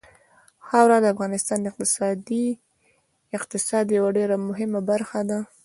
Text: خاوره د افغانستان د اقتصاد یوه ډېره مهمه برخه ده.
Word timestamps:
خاوره 0.67 0.97
د 1.01 1.05
افغانستان 1.13 1.57
د 1.61 1.65
اقتصاد 3.37 3.85
یوه 3.97 4.09
ډېره 4.17 4.35
مهمه 4.49 4.79
برخه 4.91 5.19
ده. 5.29 5.39